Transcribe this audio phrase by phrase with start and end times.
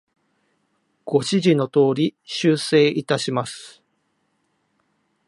[1.05, 3.83] ご指示の通り、修正いたします。